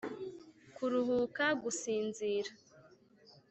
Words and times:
kuruhuka, 0.75 1.45
gusinzira… 1.63 2.51